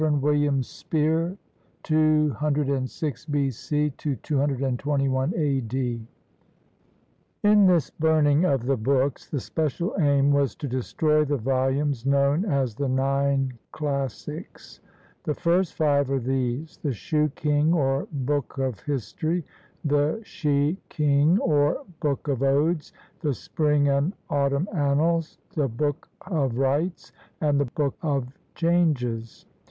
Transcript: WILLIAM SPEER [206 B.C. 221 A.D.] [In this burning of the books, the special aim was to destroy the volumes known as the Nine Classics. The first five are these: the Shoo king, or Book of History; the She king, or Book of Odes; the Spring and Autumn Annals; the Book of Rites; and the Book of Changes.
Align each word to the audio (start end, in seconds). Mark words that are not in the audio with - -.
WILLIAM 0.01 0.63
SPEER 0.63 1.37
[206 1.83 3.25
B.C. 3.27 3.91
221 3.99 5.33
A.D.] 5.35 6.07
[In 7.43 7.65
this 7.67 7.91
burning 7.91 8.43
of 8.43 8.65
the 8.65 8.77
books, 8.77 9.29
the 9.29 9.39
special 9.39 9.93
aim 9.99 10.31
was 10.31 10.55
to 10.55 10.67
destroy 10.67 11.23
the 11.23 11.37
volumes 11.37 12.03
known 12.07 12.45
as 12.45 12.73
the 12.73 12.89
Nine 12.89 13.53
Classics. 13.71 14.79
The 15.23 15.35
first 15.35 15.75
five 15.75 16.09
are 16.09 16.17
these: 16.19 16.77
the 16.81 16.93
Shoo 16.93 17.29
king, 17.35 17.71
or 17.71 18.07
Book 18.11 18.57
of 18.57 18.79
History; 18.79 19.45
the 19.85 20.19
She 20.25 20.79
king, 20.89 21.37
or 21.37 21.83
Book 21.99 22.27
of 22.27 22.41
Odes; 22.41 22.91
the 23.19 23.35
Spring 23.35 23.87
and 23.87 24.13
Autumn 24.31 24.67
Annals; 24.73 25.37
the 25.53 25.67
Book 25.67 26.09
of 26.25 26.57
Rites; 26.57 27.11
and 27.39 27.59
the 27.59 27.65
Book 27.65 27.93
of 28.01 28.29
Changes. 28.55 29.45